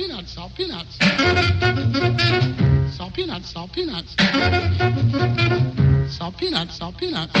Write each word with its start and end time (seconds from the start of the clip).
peanuts, 0.00 0.32
salt 0.32 0.54
peanuts. 0.54 0.96
Salt 2.96 3.12
peanuts, 3.12 3.50
salt 3.50 3.70
peanuts. 3.72 4.16
Salt 6.08 6.36
peanuts, 6.38 6.76
salt 6.76 6.96
peanuts. 6.96 7.34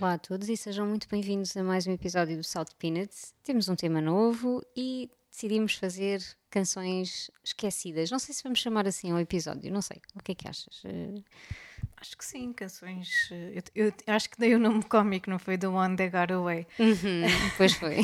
Olá 0.00 0.14
a 0.14 0.18
todos 0.18 0.48
e 0.48 0.56
sejam 0.56 0.84
muito 0.84 1.06
bem-vindos 1.08 1.56
a 1.56 1.62
mais 1.62 1.86
um 1.86 1.92
episódio 1.92 2.36
do 2.36 2.42
Salt 2.42 2.70
Peanuts. 2.76 3.32
Temos 3.44 3.68
um 3.68 3.76
tema 3.76 4.00
novo 4.00 4.60
e 4.76 5.08
decidimos 5.30 5.74
fazer 5.74 6.20
canções 6.50 7.30
esquecidas. 7.44 8.10
Não 8.10 8.18
sei 8.18 8.34
se 8.34 8.42
vamos 8.42 8.58
chamar 8.58 8.88
assim 8.88 9.12
ao 9.12 9.20
episódio, 9.20 9.72
não 9.72 9.80
sei. 9.80 10.02
O 10.16 10.22
que 10.24 10.32
é 10.32 10.34
que 10.34 10.48
achas? 10.48 10.82
Acho 12.00 12.16
que 12.16 12.24
sim, 12.24 12.50
canções. 12.54 13.28
eh, 13.30 13.62
Eu, 13.74 13.92
eu 14.06 14.14
acho 14.14 14.30
que 14.30 14.38
dei 14.38 14.54
o 14.54 14.58
nome 14.58 14.82
cómico, 14.84 15.28
não 15.28 15.38
foi 15.38 15.58
The 15.58 15.68
One 15.68 15.96
That 15.96 16.10
Got 16.10 16.32
Away. 16.32 16.66
Uhum, 16.78 17.22
pois 17.58 17.74
foi. 17.74 17.96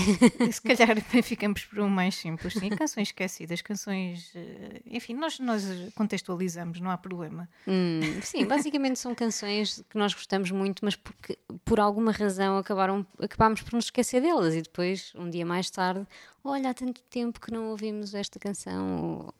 Se 0.53 0.61
calhar 0.61 1.01
ficamos 1.23 1.65
por 1.65 1.81
um 1.81 1.89
mais 1.89 2.14
simples. 2.14 2.53
Sim, 2.53 2.68
canções 2.71 3.09
esquecidas, 3.09 3.63
canções. 3.63 4.32
eh, 4.35 4.82
Enfim, 4.87 5.14
nós, 5.14 5.39
nós 5.40 5.64
contextualizamos, 5.95 6.79
não 6.79 6.90
há 6.90 6.99
problema. 6.99 7.49
Hum, 7.67 8.01
sim, 8.23 8.45
basicamente 8.45 8.99
são 8.99 9.14
canções 9.14 9.82
que 9.89 9.96
nós 9.96 10.13
gostamos 10.13 10.51
muito, 10.51 10.85
mas 10.85 10.95
porque 10.95 11.39
por 11.65 11.81
alguma 11.81 12.13
razão 12.13 12.59
acabaram, 12.59 13.07
acabámos 13.18 13.63
por 13.63 13.73
nos 13.73 13.87
esquecer 13.87 14.21
delas 14.21 14.54
e 14.54 14.61
depois, 14.61 15.13
um 15.15 15.31
dia 15.31 15.46
mais 15.46 15.71
tarde, 15.71 16.07
olha, 16.45 16.68
há 16.68 16.75
tanto 16.75 17.01
tempo 17.04 17.40
que 17.40 17.51
não 17.51 17.71
ouvimos 17.71 18.15
esta 18.15 18.39
canção. 18.39 19.03
Ou, 19.25 19.35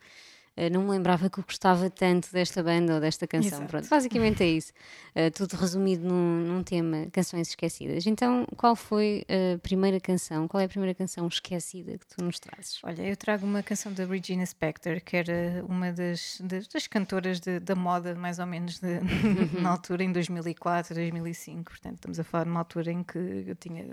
não 0.71 0.83
me 0.83 0.89
lembrava 0.89 1.29
que 1.29 1.39
eu 1.39 1.43
gostava 1.43 1.89
tanto 1.89 2.31
desta 2.31 2.63
banda 2.63 2.95
ou 2.95 2.99
desta 2.99 3.27
canção. 3.27 3.59
Exato. 3.59 3.67
Pronto, 3.69 3.87
basicamente 3.89 4.43
é 4.43 4.47
isso. 4.47 4.73
Eh, 5.13 5.29
tudo 5.29 5.55
resumido 5.55 6.07
num, 6.07 6.39
num 6.47 6.63
tema 6.63 7.07
canções 7.11 7.49
esquecidas. 7.49 8.05
Então, 8.07 8.45
qual 8.57 8.75
foi 8.75 9.23
a 9.29 9.57
primeira 9.59 9.99
canção? 9.99 10.47
Qual 10.47 10.59
é 10.61 10.65
a 10.65 10.69
primeira 10.69 10.93
canção 10.95 11.27
esquecida 11.27 11.97
que 11.97 12.07
tu 12.07 12.23
nos 12.23 12.39
trazes? 12.39 12.79
Olha, 12.83 13.03
eu 13.03 13.15
trago 13.15 13.45
uma 13.45 13.61
canção 13.61 13.93
da 13.93 14.05
Regina 14.05 14.43
Spektor, 14.43 15.01
que 15.01 15.15
era 15.17 15.63
uma 15.67 15.91
das, 15.91 16.39
das, 16.43 16.67
das 16.67 16.87
cantoras 16.87 17.39
de- 17.39 17.59
da 17.59 17.75
moda, 17.75 18.15
mais 18.15 18.39
ou 18.39 18.45
menos, 18.47 18.79
de- 18.79 18.99
na 19.61 19.69
altura, 19.71 20.03
em 20.03 20.11
2004, 20.11 20.93
2005. 20.95 21.71
Portanto, 21.71 21.95
estamos 21.95 22.19
a 22.19 22.23
falar 22.23 22.43
de 22.45 22.49
uma 22.49 22.59
altura 22.61 22.91
em 22.91 23.03
que 23.03 23.17
eu 23.47 23.55
tinha, 23.55 23.85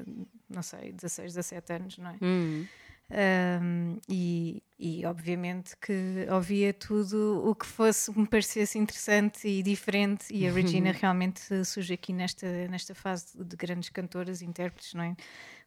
não 0.48 0.62
sei, 0.62 0.92
16, 0.92 1.34
17 1.34 1.72
anos, 1.72 1.98
não 1.98 2.10
é? 2.10 2.16
Hum, 2.22 2.64
Um, 3.10 3.98
e, 4.08 4.62
e 4.78 5.04
obviamente 5.04 5.76
que 5.76 6.26
ouvia 6.30 6.72
tudo 6.72 7.42
o 7.46 7.54
que 7.54 7.66
fosse 7.66 8.10
me 8.18 8.26
parecesse 8.26 8.78
interessante 8.78 9.46
e 9.46 9.62
diferente 9.62 10.34
e 10.34 10.48
a 10.48 10.50
Regina 10.50 10.90
realmente 10.90 11.64
surge 11.66 11.92
aqui 11.94 12.14
nesta, 12.14 12.46
nesta 12.66 12.94
fase 12.94 13.26
de 13.36 13.56
grandes 13.56 13.90
cantoras 13.90 14.40
intérpretes, 14.40 14.94
não 14.94 15.04
é? 15.04 15.16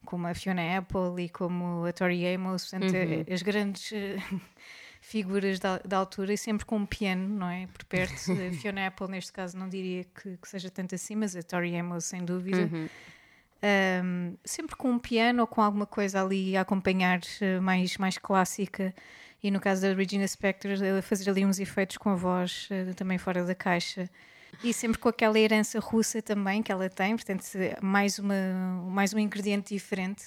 Como 0.04 0.26
a 0.26 0.34
Fiona 0.34 0.78
Apple 0.78 1.24
e 1.24 1.30
como 1.30 1.86
a 1.86 1.94
Tori 1.94 2.26
Amos, 2.34 2.70
portanto, 2.70 2.94
eh, 2.96 3.32
as 3.32 3.44
grandes 3.44 3.92
eh, 3.94 4.18
figuras 5.00 5.60
da, 5.60 5.78
da 5.80 5.98
altura 5.98 6.34
e 6.34 6.38
sempre 6.38 6.66
com 6.66 6.78
um 6.78 6.86
piano, 6.86 7.28
não 7.28 7.50
é? 7.50 7.68
Por 7.68 7.86
perto. 7.86 8.14
A 8.32 8.52
Fiona 8.54 8.88
Apple, 8.88 9.08
neste 9.10 9.32
caso, 9.32 9.58
não 9.58 9.70
diria 9.70 10.04
que, 10.04 10.38
que 10.38 10.48
seja 10.48 10.70
tanto 10.70 10.96
assim, 10.96 11.16
mas 11.16 11.36
a 11.36 11.44
Tori 11.44 11.76
Amos, 11.78 12.06
sem 12.06 12.26
dúvida. 12.26 12.70
Um, 13.64 14.36
sempre 14.46 14.76
com 14.76 14.92
um 14.92 15.00
piano 15.00 15.42
ou 15.42 15.48
com 15.48 15.62
alguma 15.62 15.86
coisa 15.88 16.22
ali 16.24 16.56
a 16.56 16.62
acompanhar 16.62 17.20
eh, 17.42 17.60
mais, 17.60 17.98
mais 17.98 18.18
clássica. 18.18 18.94
E 19.42 19.50
no 19.50 19.60
caso 19.60 19.82
da 19.82 19.94
Regina 19.94 20.26
Spektor 20.28 20.72
ela 20.84 21.02
fazer 21.02 21.30
ali 21.30 21.46
uns 21.46 21.60
efeitos 21.60 21.98
com 21.98 22.10
a 22.10 22.16
voz 22.16 22.68
eh, 22.72 22.94
também 22.96 23.18
fora 23.18 23.44
da 23.44 23.56
caixa. 23.56 24.10
E 24.64 24.74
sempre 24.74 24.98
com 25.00 25.10
aquela 25.10 25.40
herança 25.40 25.80
russa 25.80 26.22
também 26.22 26.62
que 26.64 26.72
ela 26.72 26.90
tem, 26.90 27.16
portanto 27.16 27.44
mais, 27.82 28.20
uma, 28.20 28.36
mais 28.90 29.14
um 29.14 29.20
ingrediente 29.20 29.74
diferente. 29.74 30.24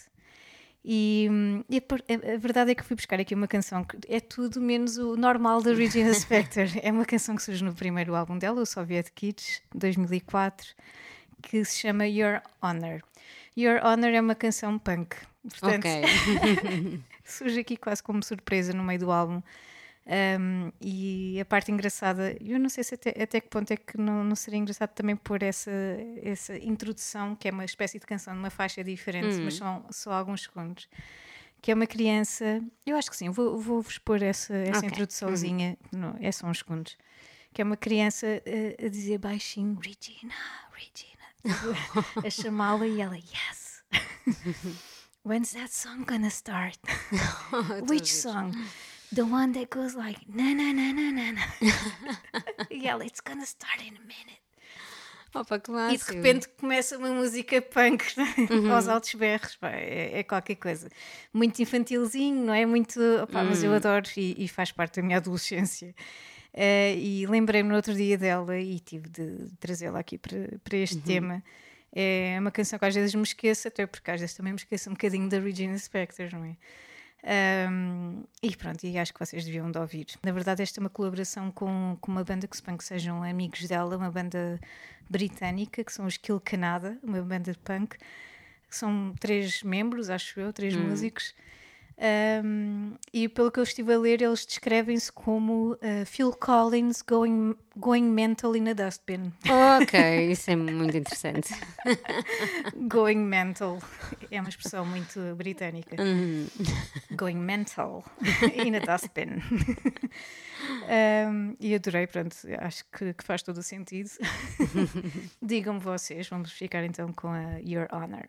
E, 0.84 1.28
e 1.69 1.77
a, 1.78 2.34
a- 2.34 2.39
verdade 2.39 2.70
é 2.70 2.75
que 2.75 2.83
fui 2.84 2.97
buscar 2.97 3.20
aqui 3.20 3.34
uma 3.34 3.47
canção 3.47 3.84
que 3.84 3.98
é 4.09 4.19
tudo 4.19 4.61
menos 4.61 4.97
o 4.97 5.15
normal 5.17 5.62
da 5.62 5.72
Regina 5.75 6.11
Spektor. 6.15 6.67
É 6.83 6.91
uma 6.91 7.05
canção 7.05 7.37
que 7.37 7.42
surge 7.42 7.62
no 7.62 7.75
primeiro 7.75 8.15
álbum 8.15 8.39
dela, 8.39 8.60
o 8.62 8.66
Soviet 8.66 9.10
Kids 9.15 9.60
2004 9.75 10.66
que 11.43 11.65
se 11.65 11.78
chama 11.78 12.06
Your 12.06 12.41
Honor. 12.62 13.03
Your 13.56 13.81
Honor 13.84 14.11
é 14.11 14.21
uma 14.21 14.34
canção 14.34 14.78
punk. 14.78 15.17
Portanto, 15.43 15.87
ok. 15.87 17.01
surge 17.25 17.61
aqui 17.61 17.77
quase 17.77 18.03
como 18.03 18.23
surpresa 18.23 18.73
no 18.73 18.83
meio 18.84 18.99
do 19.01 19.11
álbum. 19.11 19.43
Um, 20.06 20.73
e 20.81 21.39
a 21.41 21.45
parte 21.45 21.71
engraçada, 21.71 22.37
eu 22.41 22.59
não 22.59 22.69
sei 22.69 22.83
se 22.83 22.95
até, 22.95 23.11
até 23.23 23.41
que 23.41 23.49
ponto 23.49 23.71
é 23.71 23.77
que 23.77 23.97
não, 23.99 24.25
não 24.25 24.34
seria 24.34 24.59
engraçado 24.59 24.91
também 24.91 25.15
pôr 25.15 25.43
essa, 25.43 25.71
essa 26.23 26.56
introdução, 26.56 27.37
que 27.37 27.47
é 27.49 27.53
uma 27.53 27.65
espécie 27.65 27.99
de 27.99 28.07
canção 28.07 28.34
numa 28.34 28.51
faixa 28.51 28.83
diferente, 28.83 29.39
mas 29.41 29.55
são 29.55 29.84
só 29.91 30.12
alguns 30.12 30.43
segundos. 30.43 30.89
Que 31.62 31.71
é 31.71 31.75
uma 31.75 31.87
criança, 31.87 32.61
eu 32.87 32.97
acho 32.97 33.11
que 33.11 33.17
sim, 33.17 33.28
vou- 33.28 33.59
vou-vos 33.59 33.99
pôr 33.99 34.22
essa, 34.22 34.55
essa 34.55 34.78
Ok. 34.78 34.89
introduçãozinha, 34.89 35.77
não, 35.93 36.17
é 36.19 36.33
só 36.33 36.47
uns 36.47 36.59
segundos. 36.59 36.97
Que 37.53 37.61
é 37.62 37.65
uma 37.65 37.77
criança 37.77 38.27
eh, 38.47 38.77
a 38.84 38.89
dizer 38.89 39.19
baixinho: 39.19 39.75
Regina, 39.78 40.33
Regina, 40.72 41.09
a 42.25 42.31
chamá-la 42.31 42.87
e 42.87 43.01
ela, 43.01 43.17
yes. 43.17 43.83
When's 45.25 45.53
that 45.53 45.71
song 45.73 46.05
gonna 46.05 46.31
start? 46.31 46.78
Which 47.89 48.12
song? 48.12 48.56
The 49.12 49.25
one 49.25 49.53
that 49.53 49.69
goes 49.71 49.95
like 49.95 50.21
na 50.28 50.55
na 50.55 50.73
na 50.73 50.93
na 50.93 51.11
na 51.11 51.33
na. 51.33 51.43
ela, 52.71 53.05
it's 53.05 53.21
gonna 53.21 53.45
start 53.47 53.81
in 53.81 53.97
a 53.97 54.01
minute. 54.01 54.41
Opa, 55.34 55.61
que 55.61 55.71
E 55.71 55.97
de 55.97 56.05
repente 56.12 56.49
começa 56.49 56.99
uma 56.99 57.11
música 57.11 57.62
punk 57.62 58.05
aos 58.72 58.89
altos 58.89 59.15
berros, 59.15 59.55
pá, 59.57 59.71
é, 59.71 60.19
é 60.19 60.22
qualquer 60.25 60.57
coisa. 60.57 60.89
Muito 61.33 61.61
infantilzinho, 61.62 62.45
não 62.47 62.53
é? 62.55 62.67
Muito. 62.67 63.01
opá, 63.22 63.45
Mas 63.45 63.62
eu 63.62 63.72
adoro 63.72 64.07
e, 64.17 64.45
e 64.45 64.49
faz 64.49 64.72
parte 64.72 64.97
da 65.01 65.07
minha 65.07 65.19
adolescência. 65.19 65.95
Eh, 66.53 66.97
e 66.97 67.27
lembrei-me 67.27 67.69
no 67.69 67.77
outro 67.77 67.94
dia 67.94 68.19
dela 68.19 68.59
e 68.59 68.78
tive 68.81 69.09
de 69.09 69.49
trazê-la 69.59 70.00
aqui 70.00 70.19
para, 70.19 70.59
para 70.62 70.77
este 70.77 70.99
tema. 71.00 71.43
É 71.93 72.37
uma 72.38 72.50
canção 72.50 72.78
que 72.78 72.84
às 72.84 72.94
vezes 72.94 73.15
me 73.15 73.22
esqueço, 73.22 73.69
até 73.69 73.87
porque 73.87 74.11
às 74.11 74.21
vezes 74.21 74.37
também 74.37 74.53
me 74.53 74.59
esqueço 74.59 74.89
um 74.91 74.93
bocadinho 74.93 75.28
da 75.28 75.39
Regina 75.41 75.75
Spektor, 75.75 76.28
não 76.33 76.44
é? 76.44 76.56
Um, 77.22 78.25
e 78.43 78.56
pronto, 78.56 78.84
e 78.84 78.97
acho 78.99 79.12
que 79.12 79.21
vocês 79.21 79.44
deviam 79.44 79.71
de 79.71 79.78
ouvir. 79.78 80.06
Na 80.22 80.33
verdade, 80.33 80.62
esta 80.62 80.78
é 80.78 80.83
uma 80.83 80.89
colaboração 80.89 81.50
com, 81.50 81.97
com 82.00 82.10
uma 82.10 82.25
banda 82.25 82.47
que 82.47 82.56
suponho 82.56 82.78
que 82.78 82.84
sejam 82.84 83.22
amigos 83.22 83.66
dela, 83.66 83.97
uma 83.97 84.10
banda 84.10 84.59
britânica, 85.09 85.84
que 85.84 85.93
são 85.93 86.06
os 86.06 86.16
Kill 86.16 86.41
Canada, 86.41 86.99
uma 87.03 87.21
banda 87.21 87.53
de 87.53 87.59
punk. 87.59 87.97
São 88.71 89.12
três 89.19 89.62
membros, 89.62 90.09
acho 90.09 90.41
eu, 90.41 90.53
três 90.53 90.75
músicos. 90.75 91.34
Um, 92.43 92.94
e 93.12 93.28
pelo 93.28 93.50
que 93.50 93.61
eu 93.61 93.62
estive 93.62 93.93
a 93.93 93.99
ler, 93.99 94.22
eles 94.22 94.47
descrevem-se 94.47 95.12
como 95.12 95.72
uh, 95.72 96.06
Phil 96.06 96.33
Collins 96.33 97.03
going, 97.03 97.55
going 97.77 98.05
mental 98.05 98.56
in 98.56 98.71
a 98.71 98.72
dustbin. 98.72 99.33
Ok, 99.83 100.33
isso 100.33 100.50
é 100.50 100.56
muito 100.56 100.97
interessante. 100.97 101.53
Going 102.89 103.19
mental 103.19 103.78
é 104.31 104.41
uma 104.41 104.49
expressão 104.49 104.87
muito 104.87 105.21
britânica. 105.37 105.97
Going 107.10 107.37
mental 107.37 108.03
in 108.65 108.77
a 108.77 108.81
dustbin. 108.81 109.43
Um, 110.89 111.56
e 111.60 111.75
adorei, 111.75 112.06
pronto, 112.06 112.34
acho 112.60 112.84
que, 112.91 113.12
que 113.12 113.25
faz 113.25 113.43
todo 113.43 113.59
o 113.59 113.62
sentido. 113.62 114.10
Digam-me 115.43 115.81
vocês, 115.81 116.28
vamos 116.28 116.53
ficar 116.53 116.84
então 116.84 117.12
com 117.12 117.28
a 117.28 117.59
Your 117.59 117.89
Honor. 117.93 118.28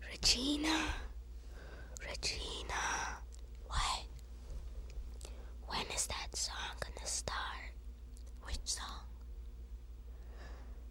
Regina, 0.00 1.07
Regina, 2.08 3.20
what? 3.66 4.02
When 5.66 5.86
is 5.94 6.06
that 6.06 6.34
song 6.34 6.54
gonna 6.80 7.06
start? 7.06 7.72
Which 8.44 8.58
song? 8.64 9.04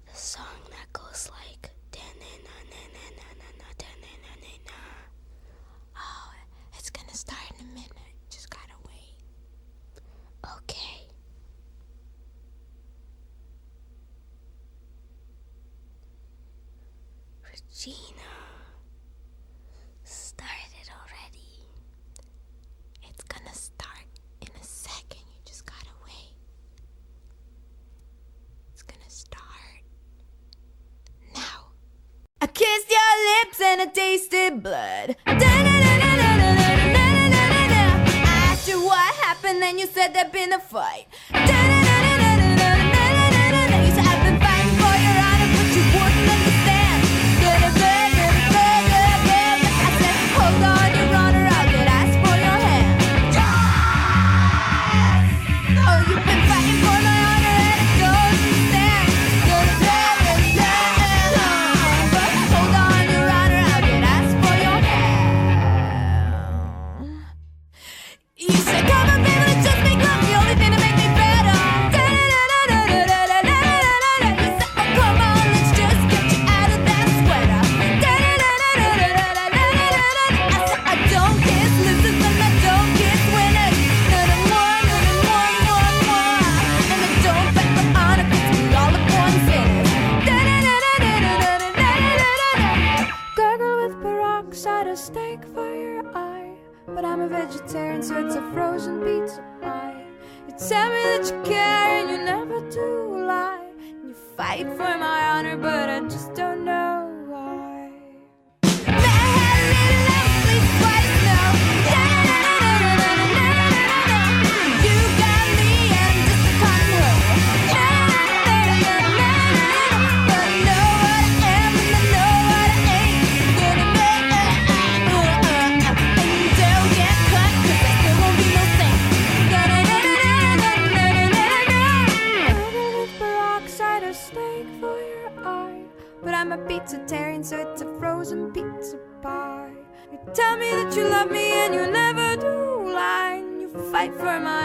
The 0.06 0.16
song 0.16 0.60
that 0.70 0.94
goes 0.94 1.30
like. 1.32 1.72
"Da-na-na-na-na-na-na, 1.92 3.68
da-na-na-na-na." 3.78 4.80
Oh, 5.96 6.34
it's 6.78 6.90
gonna 6.92 7.16
start 7.16 7.52
in 7.60 7.66
a 7.66 7.70
minute. 7.74 8.16
Just 8.30 8.50
gotta 8.50 8.78
wait. 8.86 9.18
Okay. 10.58 11.08
Regina. 17.42 18.22
Started 20.04 20.88
already. 20.98 21.66
It's 23.04 23.24
gonna 23.26 23.54
start 23.54 24.08
in 24.42 24.50
a 24.56 24.64
second. 24.64 25.20
You 25.34 25.40
just 25.46 25.66
gotta 25.66 25.92
wait. 26.06 26.34
It's 28.72 28.84
gonna 28.84 29.10
start 29.10 29.84
now. 31.36 31.72
I 32.40 32.46
kissed 32.46 32.92
your 32.92 33.00
lips 33.34 33.60
and 33.62 33.82
I 33.82 33.86
tasted 33.88 34.62
blood. 34.62 35.16
You 38.68 38.86
what 38.86 39.16
happened, 39.16 39.62
then 39.62 39.80
you 39.80 39.88
said 39.88 40.14
there'd 40.14 40.32
been 40.32 40.54
a 40.54 40.60
fight. 40.60 41.08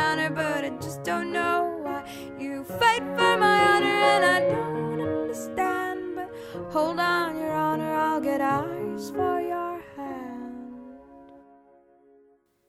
Honor, 0.02 0.30
but 0.30 0.64
I 0.64 0.70
just 0.80 1.02
don't 1.04 1.32
know 1.32 1.80
why. 1.84 2.02
You 2.38 2.64
fight 2.64 3.02
for 3.16 3.36
my 3.38 3.58
honor, 3.70 3.98
and 4.14 4.24
I 4.24 4.40
don't 4.50 5.00
understand. 5.00 6.16
But 6.16 6.30
hold 6.72 6.98
on, 6.98 7.36
your 7.38 7.52
honor, 7.52 7.92
I'll 7.94 8.20
get 8.20 8.40
eyes 8.40 9.10
for 9.10 9.40
your 9.40 9.80
hand. 9.96 10.98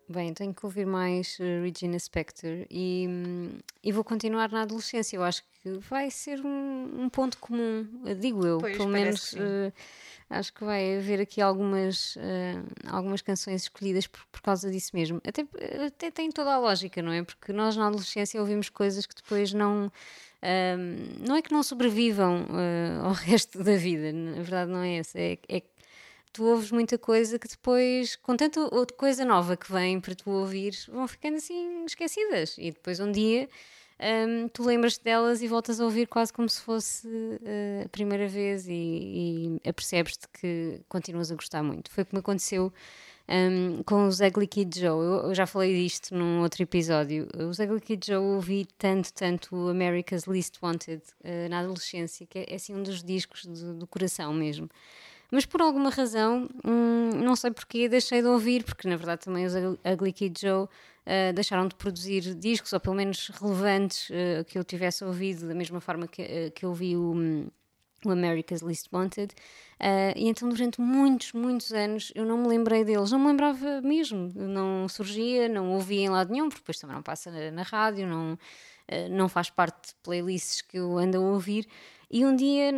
Bem, 0.09 0.33
tenho 0.33 0.53
que 0.53 0.65
ouvir 0.65 0.85
mais 0.85 1.37
eh, 1.39 1.61
Regina 1.61 1.97
Spektor 1.97 2.65
e, 2.69 3.07
hum, 3.09 3.49
e 3.83 3.91
vou 3.91 4.03
continuar 4.03 4.51
na 4.51 4.61
adolescência. 4.61 5.15
Eu 5.17 5.23
acho 5.23 5.41
que 5.61 5.71
vai 5.89 6.11
ser 6.11 6.39
um, 6.45 7.03
um 7.03 7.09
ponto 7.09 7.37
comum, 7.39 7.87
digo 8.19 8.45
eu, 8.45 8.59
Pois, 8.59 8.77
pelo 8.77 8.89
menos. 8.89 9.21
que 9.31 9.37
sim. 9.37 9.39
eh, 9.41 9.71
acho 10.33 10.53
que 10.53 10.63
vai 10.63 10.97
haver 10.97 11.21
aqui 11.21 11.41
algumas, 11.41 12.15
eh, 12.17 12.61
algumas 12.87 13.21
canções 13.21 13.63
escolhidas 13.63 14.07
por, 14.07 14.25
por 14.31 14.41
causa 14.41 14.69
disso 14.71 14.91
mesmo. 14.93 15.21
Até, 15.25 15.45
até 15.85 16.11
tem 16.11 16.31
toda 16.31 16.53
a 16.53 16.57
lógica, 16.59 17.01
não 17.01 17.11
é? 17.11 17.23
Porque 17.23 17.53
nós 17.53 17.75
na 17.77 17.87
adolescência 17.87 18.39
ouvimos 18.39 18.69
coisas 18.69 19.05
que 19.05 19.15
depois 19.15 19.53
não. 19.53 19.91
ahm, 20.41 21.25
não 21.27 21.35
é 21.35 21.41
que 21.41 21.51
não 21.53 21.63
sobrevivam 21.63 22.45
eh, 22.51 22.99
ao 23.03 23.13
resto 23.13 23.63
da 23.63 23.75
vida, 23.77 24.11
na 24.13 24.41
verdade 24.41 24.71
não 24.71 24.81
é 24.81 24.97
essa. 24.97 25.19
É, 25.19 25.37
é 25.47 25.59
que 25.61 25.69
tu 26.33 26.43
ouves 26.45 26.71
muita 26.71 26.97
coisa 26.97 27.37
que 27.39 27.47
depois, 27.47 28.15
com 28.17 28.35
tanta 28.35 28.59
coisa 28.97 29.23
nova 29.23 29.55
que 29.55 29.71
vem 29.71 29.99
para 30.01 30.15
tu 30.15 30.29
ouvires, 30.31 30.87
vão 30.87 31.07
ficando 31.07 31.37
assim 31.37 31.85
esquecidas. 31.85 32.55
E 32.57 32.71
depois 32.71 32.99
um 32.99 33.11
dia 33.11 33.47
hum, 33.99 34.47
tu 34.49 34.63
lembras-te 34.63 35.03
delas 35.03 35.41
e 35.41 35.47
voltas 35.47 35.79
a 35.79 35.85
ouvir 35.85 36.07
quase 36.07 36.31
como 36.33 36.49
se 36.49 36.61
fosse 36.61 37.07
eh, 37.45 37.83
a 37.85 37.89
primeira 37.89 38.27
vez 38.27 38.67
e, 38.67 39.59
e 39.63 39.69
apercebes-te 39.69 40.27
que 40.29 40.81
continuas 40.89 41.31
a 41.31 41.35
gostar 41.35 41.63
muito. 41.63 41.89
Foi 41.91 42.03
o 42.03 42.05
que 42.05 42.13
me 42.15 42.19
aconteceu 42.19 42.71
hum, 43.29 43.81
com 43.85 44.07
os 44.07 44.19
Ugly 44.19 44.47
Kid 44.47 44.79
Joe. 44.79 45.03
Eu, 45.05 45.27
eu 45.29 45.35
já 45.35 45.45
falei 45.45 45.73
disto 45.73 46.13
num 46.15 46.41
outro 46.41 46.63
episódio. 46.63 47.27
Os 47.49 47.59
Ugly 47.59 47.81
Kid 47.81 48.05
Joe 48.07 48.17
ouvi 48.35 48.67
tanto, 48.77 49.13
tanto 49.13 49.55
America's 49.69 50.25
Least 50.25 50.57
Wanted 50.61 51.01
eh, 51.23 51.47
na 51.49 51.59
adolescência, 51.59 52.25
que 52.25 52.39
é, 52.39 52.45
é 52.49 52.55
assim 52.55 52.73
um 52.75 52.83
dos 52.83 53.03
discos 53.03 53.45
do- 53.45 53.73
do 53.75 53.87
coração 53.87 54.33
mesmo. 54.33 54.69
Mas 55.31 55.47
por 55.47 55.61
alguma 55.63 55.89
razão, 55.89 56.47
hum, 56.63 57.09
não 57.23 57.35
sei 57.35 57.49
porquê, 57.49 57.89
deixei 57.89 58.21
de 58.21 58.27
ouvir, 58.27 58.63
porque 58.63 58.87
na 58.87 58.95
verdade 58.95 59.21
também 59.21 59.45
os 59.47 59.53
Ugly 59.55 60.13
Kid 60.13 60.39
Joe 60.39 60.67
ah, 61.05 61.31
deixaram 61.33 61.67
de 61.67 61.75
produzir 61.75 62.33
discos, 62.35 62.71
ou 62.71 62.79
pelo 62.79 62.95
menos 62.95 63.29
relevantes, 63.29 64.09
ah, 64.11 64.43
que 64.45 64.57
eu 64.57 64.63
tivesse 64.63 65.03
ouvido 65.03 65.47
da 65.47 65.53
mesma 65.53 65.81
forma 65.81 66.07
que, 66.07 66.21
ah, 66.21 66.51
que 66.51 66.65
eu 66.65 66.73
vi 66.73 66.95
o, 66.95 67.13
hum, 67.13 67.47
o 68.05 68.09
America's 68.11 68.61
Least 68.61 68.87
Wanted. 68.91 69.33
E 70.15 70.27
então 70.27 70.47
durante 70.49 70.79
muitos, 70.79 71.33
muitos 71.33 71.71
anos 71.73 72.11
eu 72.15 72.25
não 72.25 72.37
me 72.37 72.47
lembrei 72.47 72.83
deles, 72.85 73.11
não 73.11 73.19
me 73.19 73.27
lembrava 73.27 73.81
mesmo, 73.81 74.31
não 74.35 74.87
surgia, 74.87 75.49
não 75.49 75.71
ouvia 75.71 76.01
em 76.01 76.09
lado 76.09 76.31
nenhum, 76.31 76.49
porque 76.49 76.61
depois 76.61 76.79
também 76.79 76.95
não 76.95 77.03
passa 77.03 77.31
na, 77.31 77.51
na 77.51 77.63
rádio, 77.63 78.07
não, 78.07 78.37
não 79.09 79.29
faz 79.29 79.49
parte 79.49 79.89
de 79.89 79.95
playlists 80.03 80.61
que 80.61 80.77
eu 80.77 80.97
ando 80.97 81.17
a 81.17 81.21
ouvir. 81.21 81.67
E 82.11 82.25
um 82.25 82.35
dia, 82.35 82.71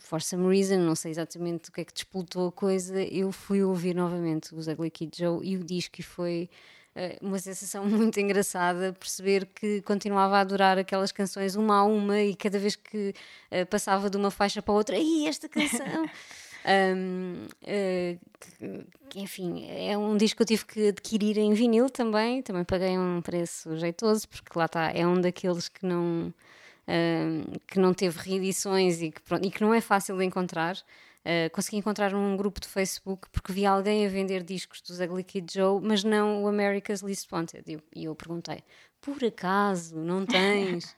for 0.00 0.20
some 0.20 0.46
reason, 0.48 0.78
não 0.78 0.94
sei 0.94 1.12
exatamente 1.12 1.70
o 1.70 1.72
que 1.72 1.80
é 1.80 1.84
que 1.84 1.94
despoltou 1.94 2.48
a 2.48 2.52
coisa, 2.52 3.00
eu 3.02 3.32
fui 3.32 3.62
ouvir 3.62 3.94
novamente 3.94 4.54
os 4.54 4.66
Ugly 4.68 4.90
Kid 4.90 5.16
Joe 5.16 5.40
e 5.44 5.56
o 5.56 5.64
disco 5.64 6.00
e 6.00 6.02
foi 6.02 6.50
uma 7.20 7.38
sensação 7.38 7.84
muito 7.86 8.18
engraçada 8.20 8.92
perceber 8.92 9.46
que 9.54 9.80
continuava 9.82 10.36
a 10.36 10.40
adorar 10.40 10.78
aquelas 10.78 11.10
canções 11.12 11.56
uma 11.56 11.78
a 11.78 11.84
uma 11.84 12.20
e 12.20 12.34
cada 12.34 12.58
vez 12.58 12.76
que 12.76 13.14
eh, 13.50 13.64
passava 13.64 14.08
de 14.08 14.16
uma 14.16 14.30
faixa 14.30 14.62
para 14.62 14.74
outra, 14.74 14.96
e 14.98 15.26
esta 15.26 15.48
canção! 15.48 15.86
Um, 16.66 17.46
eh, 17.62 18.16
que- 18.40 18.84
que, 19.10 19.20
enfim, 19.20 19.66
é 19.68 19.98
um 19.98 20.16
disco 20.16 20.38
que 20.38 20.42
eu 20.44 20.46
tive 20.46 20.64
que 20.64 20.88
adquirir 20.88 21.36
em 21.36 21.52
vinil 21.52 21.90
também. 21.90 22.40
Também 22.40 22.64
paguei 22.64 22.96
um 22.98 23.20
preço 23.20 23.76
jeitoso, 23.76 24.26
porque 24.26 24.58
lá 24.58 24.64
está, 24.64 24.90
é 24.90 25.06
um 25.06 25.20
daqueles 25.20 25.68
que 25.68 25.84
não, 25.84 26.32
um, 26.88 27.42
que 27.66 27.78
não 27.78 27.92
teve 27.92 28.18
reedições 28.18 29.02
e 29.02 29.10
que, 29.10 29.20
pronto, 29.20 29.46
e 29.46 29.50
que 29.50 29.60
não 29.60 29.74
é 29.74 29.80
fácil 29.82 30.16
de 30.16 30.24
encontrar. 30.24 30.78
Uh, 31.24 31.48
consegui 31.52 31.78
encontrar 31.78 32.12
num 32.12 32.36
grupo 32.36 32.60
de 32.60 32.68
Facebook 32.68 33.28
porque 33.32 33.50
vi 33.52 33.64
alguém 33.64 34.04
a 34.04 34.08
vender 34.10 34.42
discos 34.42 34.82
dos 34.82 35.00
Ugly 35.00 35.24
Kid 35.24 35.52
Joe, 35.54 35.80
mas 35.82 36.04
não 36.04 36.44
o 36.44 36.48
America's 36.48 37.00
Least 37.00 37.32
Wanted. 37.32 37.64
E 37.66 37.72
eu, 37.72 37.80
e 37.96 38.04
eu 38.04 38.14
perguntei: 38.14 38.62
por 39.00 39.24
acaso 39.24 39.96
não 39.96 40.26
tens? 40.26 40.94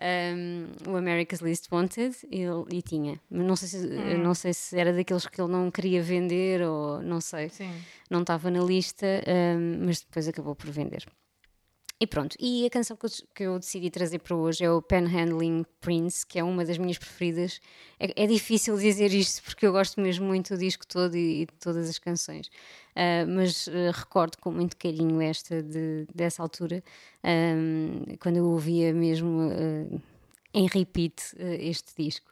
um, 0.00 0.92
o 0.92 0.96
America's 0.96 1.40
Least 1.40 1.66
Wanted 1.72 2.16
e, 2.30 2.40
ele- 2.42 2.64
e 2.70 2.82
tinha, 2.82 3.20
não 3.30 3.56
sei, 3.56 3.68
se, 3.68 3.86
não 4.16 4.32
sei 4.34 4.54
se 4.54 4.78
era 4.78 4.92
daqueles 4.92 5.26
que 5.26 5.40
ele 5.40 5.50
não 5.50 5.70
queria 5.72 6.00
vender 6.02 6.62
ou 6.62 7.02
não 7.02 7.20
sei, 7.20 7.48
Sim. 7.48 7.72
não 8.08 8.20
estava 8.20 8.48
na 8.50 8.60
lista, 8.60 9.06
um, 9.56 9.84
mas 9.86 10.00
depois 10.00 10.28
acabou 10.28 10.54
por 10.54 10.70
vender. 10.70 11.04
E 12.00 12.06
pronto, 12.06 12.36
e 12.38 12.64
a 12.64 12.70
canção 12.70 12.96
que 12.96 13.06
eu, 13.06 13.10
que 13.34 13.42
eu 13.42 13.58
decidi 13.58 13.90
trazer 13.90 14.20
para 14.20 14.36
hoje 14.36 14.64
é 14.64 14.70
o 14.70 14.80
Panhandling 14.80 15.66
Prince, 15.80 16.24
que 16.24 16.38
é 16.38 16.44
uma 16.44 16.64
das 16.64 16.78
minhas 16.78 16.96
preferidas. 16.96 17.60
É, 17.98 18.22
é 18.22 18.26
difícil 18.26 18.76
dizer 18.78 19.12
isto 19.12 19.42
porque 19.42 19.66
eu 19.66 19.72
gosto 19.72 20.00
mesmo 20.00 20.24
muito 20.24 20.54
do 20.54 20.58
disco 20.58 20.86
todo 20.86 21.16
e, 21.16 21.42
e 21.42 21.46
de 21.46 21.52
todas 21.60 21.88
as 21.88 21.98
canções, 21.98 22.48
Ah, 22.94 23.26
mas 23.26 23.68
ah, 23.68 23.90
recordo 23.92 24.38
com 24.38 24.52
muito 24.52 24.76
carinho 24.76 25.20
esta 25.20 25.60
de, 25.60 26.06
dessa 26.14 26.40
altura, 26.40 26.84
ahm, 27.24 28.16
quando 28.20 28.36
eu 28.36 28.46
ouvia 28.46 28.92
mesmo 28.94 29.50
ah, 29.50 29.98
em 30.54 30.68
repeat 30.68 31.34
este 31.38 31.94
disco. 31.96 32.30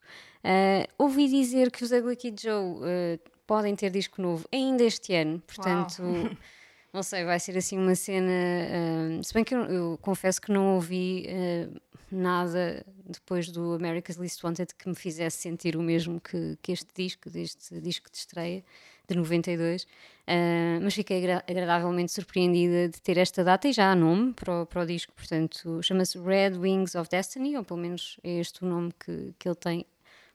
Ouvi 0.96 1.28
dizer 1.28 1.72
que 1.72 1.82
os 1.82 1.90
Ugly 1.90 2.14
Kid 2.16 2.40
Joe 2.40 3.18
podem 3.46 3.74
ter 3.74 3.90
disco 3.90 4.22
novo 4.22 4.46
ainda 4.52 4.84
este 4.84 5.12
ano, 5.12 5.42
portanto. 5.44 6.02
Não 6.96 7.02
sei, 7.02 7.26
vai 7.26 7.38
ser 7.38 7.58
assim 7.58 7.76
uma 7.76 7.94
cena. 7.94 8.32
ah, 8.32 9.22
se 9.22 9.34
bem 9.34 9.44
que 9.44 9.54
eu, 9.54 9.64
eu 9.64 9.98
confesso 10.00 10.40
que 10.40 10.50
não 10.50 10.76
ouvi 10.76 11.26
ah, 11.28 11.78
nada 12.10 12.86
depois 13.04 13.50
do 13.50 13.74
America's 13.74 14.16
Least 14.16 14.42
Wanted 14.42 14.74
que 14.74 14.88
me 14.88 14.94
fizesse 14.94 15.36
sentir 15.36 15.76
o 15.76 15.82
mesmo 15.82 16.18
que, 16.18 16.56
que 16.62 16.72
este 16.72 16.88
disco, 16.96 17.28
deste 17.28 17.78
disco 17.82 18.10
de 18.10 18.16
estreia 18.16 18.64
de 19.06 19.14
92. 19.14 19.86
Ah, 20.26 20.78
mas 20.80 20.94
fiquei 20.94 21.18
agra- 21.18 21.44
agradavelmente 21.46 22.12
surpreendida 22.12 22.88
de 22.88 22.98
ter 23.02 23.18
esta 23.18 23.44
data 23.44 23.68
e 23.68 23.74
já 23.74 23.92
há 23.92 23.94
nome 23.94 24.32
para 24.32 24.62
o, 24.62 24.64
para 24.64 24.80
o 24.80 24.86
disco, 24.86 25.12
portanto, 25.14 25.82
chama-se 25.82 26.18
Red 26.18 26.56
Wings 26.56 26.94
of 26.94 27.10
Destiny, 27.10 27.58
ou 27.58 27.62
pelo 27.62 27.78
menos 27.78 28.18
é 28.24 28.38
este 28.40 28.64
o 28.64 28.66
nome 28.66 28.90
que, 28.98 29.34
que 29.38 29.46
ele 29.46 29.54
tem 29.56 29.86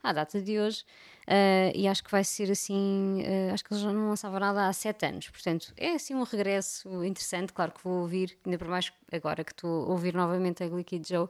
à 0.03 0.13
data 0.13 0.41
de 0.41 0.59
hoje, 0.59 0.83
ah, 1.27 1.71
e 1.73 1.87
acho 1.87 2.03
que 2.03 2.11
vai 2.11 2.23
ser 2.23 2.51
assim. 2.51 3.23
ah, 3.25 3.53
acho 3.53 3.63
que 3.63 3.73
eles 3.73 3.83
já 3.83 3.91
não 3.93 4.09
lançavam 4.09 4.39
nada 4.39 4.67
há 4.67 4.73
sete 4.73 5.05
anos, 5.05 5.29
portanto, 5.29 5.73
é 5.77 5.93
assim 5.93 6.15
um 6.15 6.23
regresso 6.23 7.03
interessante. 7.03 7.53
Claro 7.53 7.71
que 7.71 7.83
vou 7.83 8.01
ouvir, 8.01 8.37
ainda 8.45 8.57
por 8.57 8.67
mais 8.67 8.91
agora 9.11 9.43
que 9.43 9.51
estou 9.51 9.85
a 9.85 9.87
ouvir 9.87 10.13
novamente 10.13 10.63
a 10.63 10.67
Glicky 10.67 11.01
Joe. 11.05 11.27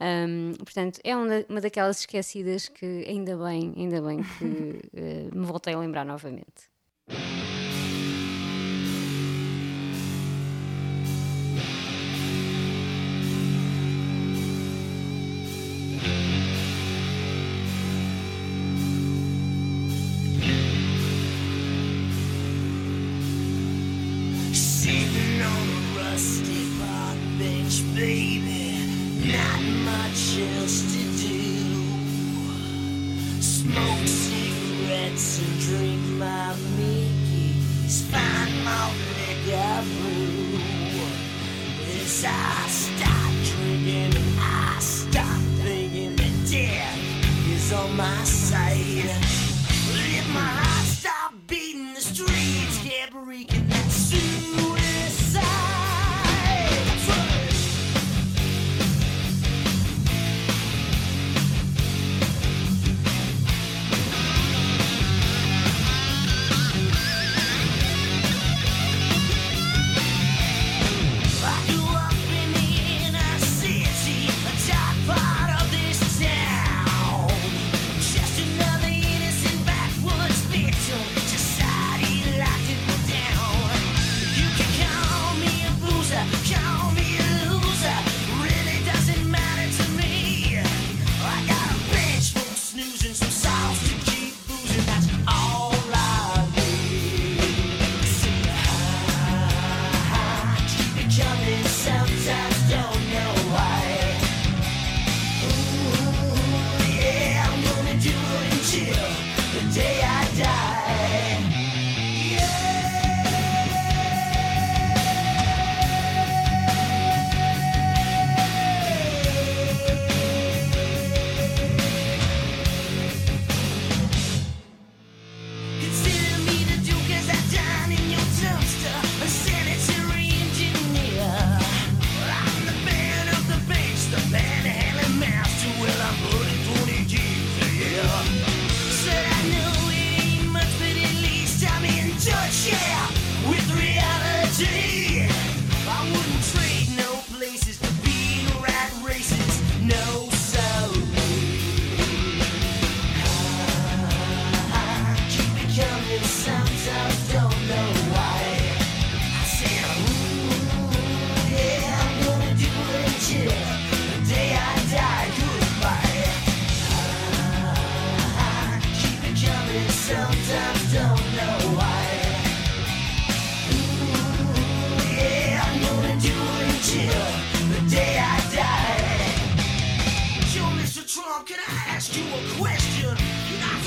Ahm, 0.00 0.54
portanto, 0.58 1.00
é 1.02 1.16
uma, 1.16 1.60
daquelas 1.60 2.00
esquecidas 2.00 2.68
que 2.68 3.04
ainda 3.08 3.36
bem, 3.36 3.74
ainda 3.76 4.00
bem 4.00 4.22
que 4.22 4.80
ah, 4.96 5.30
me 5.34 5.44
voltei 5.44 5.74
a 5.74 5.78
lembrar 5.78 6.04
novamente. 6.04 6.68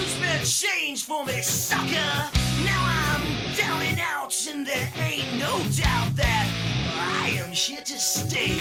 to 0.02 0.08
spare 0.08 0.44
change 0.44 1.04
for 1.04 1.24
me, 1.26 1.42
sucker. 1.42 2.12
Now 2.66 2.82
I'm 3.06 3.22
down 3.56 3.82
and 3.84 4.00
out, 4.00 4.34
and 4.52 4.66
there 4.66 4.90
ain't 4.98 5.32
no 5.38 5.54
doubt 5.78 6.16
that 6.16 6.48
I 7.22 7.38
am 7.42 7.52
here 7.52 7.82
to 7.82 8.00
stay. 8.00 8.58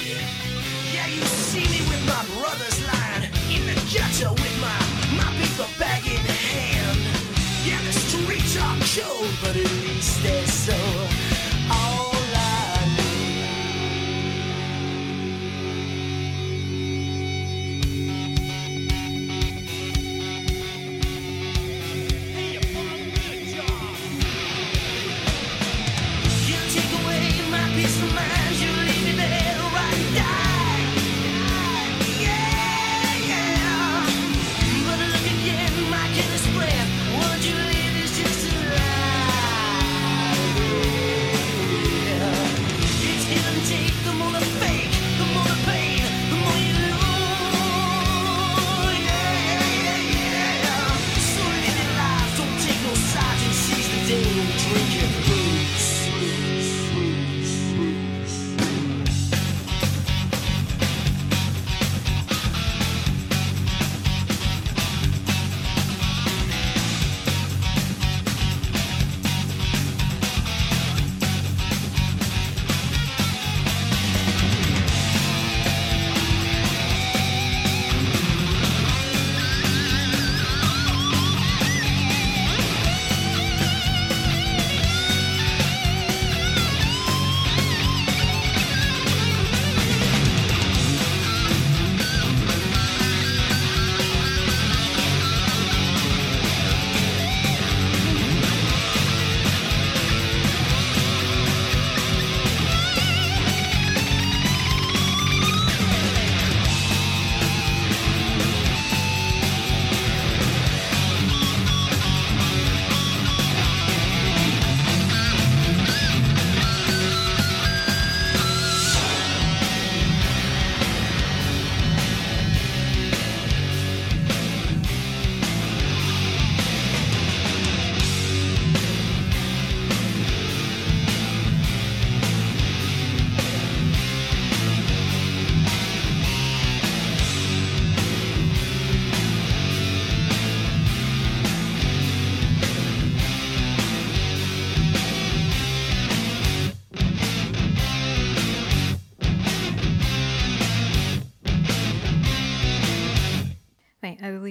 Yeah, 0.92 1.06
you 1.06 1.23
see 1.23 1.64
me 1.64 1.80
with 1.88 2.04
my 2.06 2.23
brother's 2.37 2.78
line 2.92 3.25
in 3.49 3.62
the 3.64 3.76
gutter 3.88 4.32
with 4.32 4.56
my 4.61 4.80
my 5.16 5.28
paper 5.38 5.68
bag 5.78 6.04
in 6.04 6.25
hand. 6.28 7.00
Yeah, 7.64 7.80
the 7.88 7.92
streets 7.92 8.56
are 8.61 8.76
cold, 8.92 9.32
but 9.40 9.56
at 9.56 9.73
least 9.87 10.23
there's 10.23 10.52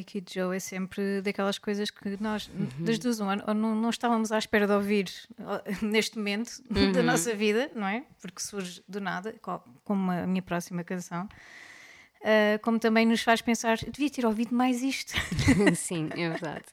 Kid 0.09 0.33
Joe 0.33 0.55
é 0.55 0.59
sempre 0.59 1.21
daquelas 1.21 1.57
coisas 1.59 1.89
que 1.91 2.17
nós, 2.21 2.47
Uhum. 2.49 2.83
das 2.83 2.97
duas, 2.99 3.19
uma, 3.19 3.43
ou 3.47 3.53
não, 3.53 3.75
não 3.75 3.89
estávamos 3.89 4.31
à 4.31 4.37
espera 4.37 4.65
de 4.65 4.73
ouvir 4.73 5.09
neste 5.81 6.17
momento 6.17 6.51
Uhum. 6.75 6.91
da 6.91 7.03
nossa 7.03 7.35
vida, 7.35 7.69
não 7.75 7.87
é? 7.87 8.03
Porque 8.21 8.41
surge 8.41 8.81
do 8.87 8.99
nada, 8.99 9.33
co- 9.41 9.63
como 9.83 10.11
a 10.11 10.25
minha 10.25 10.41
próxima 10.41 10.83
canção. 10.83 11.29
Ah, 12.23 12.59
como 12.61 12.77
também 12.79 13.05
nos 13.05 13.21
faz 13.21 13.41
pensar, 13.41 13.77
devia 13.77 14.09
ter 14.09 14.25
ouvido 14.25 14.53
mais 14.55 14.81
isto. 14.83 15.13
Sim, 15.75 16.09
é 16.11 16.29
verdade. 16.29 16.65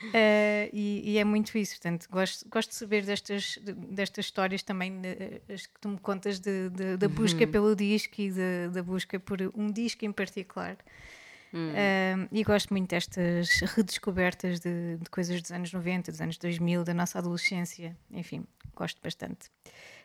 Uh, 0.00 0.70
e, 0.72 1.02
e 1.04 1.18
é 1.18 1.24
muito 1.24 1.58
isso, 1.58 1.72
portanto, 1.74 2.06
gosto, 2.08 2.48
gosto 2.48 2.68
de 2.70 2.76
saber 2.76 3.04
destas, 3.04 3.58
de- 3.60 3.72
destas 3.72 4.26
histórias 4.26 4.62
também, 4.62 4.92
as 5.52 5.66
que 5.66 5.80
tu 5.80 5.88
me 5.88 5.98
contas 5.98 6.38
de, 6.38 6.70
de- 6.70 6.96
da 6.96 7.08
busca 7.08 7.44
pelo 7.48 7.74
disco 7.74 8.14
e 8.20 8.30
de- 8.30 8.68
da 8.72 8.80
busca 8.82 9.18
por 9.18 9.38
um 9.56 9.66
disco 9.72 10.04
em 10.04 10.12
particular. 10.12 10.76
Uh, 11.52 12.28
e 12.30 12.44
gosto 12.44 12.72
muito 12.72 12.90
destas 12.90 13.60
redescobertas 13.74 14.60
de, 14.60 14.96
de 14.96 15.10
coisas 15.10 15.40
dos 15.40 15.50
anos 15.50 15.72
90, 15.72 16.10
dos 16.12 16.20
anos 16.20 16.38
2000, 16.38 16.84
da 16.84 16.94
nossa 16.94 17.18
adolescência, 17.18 17.96
enfim, 18.10 18.44
gosto 18.74 19.00
bastante. 19.02 19.50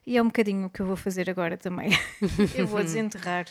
E 0.06 0.18
é 0.18 0.22
um 0.22 0.26
bocadinho 0.26 0.68
o 0.68 0.70
que 0.70 0.82
eu 0.82 0.86
vou 0.86 0.96
fazer 0.96 1.30
agora 1.30 1.58
também. 1.58 1.92
eu 2.56 2.68
vou 2.68 2.82
desenterrar 2.84 3.46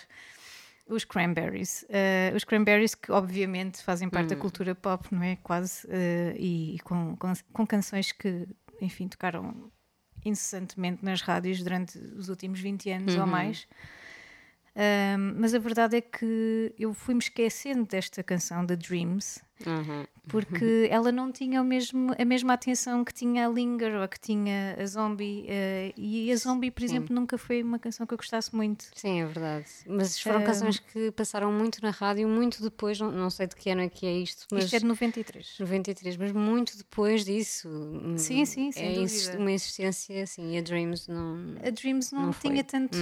os 0.87 1.04
Cranberries. 1.04 1.82
Uh, 1.84 2.37
os 2.37 2.44
Cranberries 2.44 2.94
que 2.94 3.11
obviamente 3.12 3.82
fazem 3.82 4.08
parte 4.08 4.30
da 4.30 4.37
cultura 4.37 4.75
pop, 4.75 5.06
não 5.12 5.22
é? 5.22 5.37
Quase. 5.37 5.87
uh, 5.87 6.37
e 6.37 6.76
e 6.76 6.78
com, 6.80 7.16
com, 7.16 7.32
com 7.52 7.66
canções 7.66 8.12
que, 8.12 8.46
enfim, 8.80 9.08
tocaram 9.08 9.70
incessantemente 10.25 11.04
nas 11.04 11.20
rádios 11.20 11.62
durante 11.62 11.99
os 11.99 12.28
últimos 12.28 12.61
20 12.61 12.90
anos 12.90 13.16
ou 13.16 13.26
mais. 13.26 13.66
Mas 15.37 15.55
a 15.55 15.59
verdade 15.59 15.97
é 15.97 16.00
que 16.00 16.75
eu 16.79 16.95
fui-me 16.95 17.21
esquecendo 17.21 17.85
desta 17.87 18.23
canção, 18.23 18.67
The 18.67 18.76
Dreams, 18.76 19.41
Uhum. 19.66 20.04
porque 20.28 20.88
ela 20.90 21.11
não 21.12 21.31
tinha 21.33 21.61
o 21.61 21.64
mesmo, 21.64 22.14
a 22.19 22.25
mesma 22.25 22.52
atenção 22.54 23.04
que 23.04 23.12
tinha 23.12 23.47
a 23.47 23.50
Linger 23.50 24.00
ou 24.00 24.09
que 24.09 24.19
tinha 24.21 24.76
a 24.81 24.87
Zombie. 24.87 25.45
eh, 25.49 25.92
e 25.97 26.31
a 26.33 26.37
Zombie, 26.37 26.71
por 26.71 26.83
exemplo, 26.83 27.14
nunca 27.14 27.37
foi 27.38 27.62
uma 27.62 27.78
canção 27.78 28.07
que 28.07 28.14
eu 28.14 28.19
gostasse 28.19 28.54
muito. 28.54 28.87
Sim, 28.95 29.20
é 29.20 29.27
verdade. 29.27 29.66
Mas 29.87 30.18
foram 30.20 30.40
Ah. 30.40 30.44
canções 30.44 30.79
que 30.79 31.11
passaram 31.12 31.53
muito 31.53 31.83
na 31.83 31.90
rádio, 31.90 32.29
muito 32.29 32.62
depois, 32.62 32.98
não, 33.01 33.11
não 33.11 33.31
sei 33.31 33.46
de 33.46 33.57
que 33.57 33.70
ano 33.70 33.83
é 33.83 33.88
que 33.88 34.07
é 34.07 34.12
isto, 34.18 34.46
mas. 34.53 34.64
Isto 34.64 34.77
é 34.77 34.79
de 34.81 34.85
93. 34.87 35.57
93, 35.59 36.16
mas 36.16 36.33
muito 36.33 36.77
depois 36.77 37.25
disso. 37.25 37.68
hum, 37.68 38.16
Sim, 38.16 38.44
sim, 38.44 38.70
é 38.77 38.92
dúvida. 38.94 39.38
uma 39.38 39.53
existência 39.53 40.22
assim. 40.22 40.55
E 40.55 40.59
a 40.59 40.62
Dreams 40.62 41.09
não. 41.09 41.57
A 41.64 41.70
Dreams 41.70 42.12
não, 42.12 42.27
Não 42.27 42.33
tinha 42.33 42.62
tanto, 42.64 42.96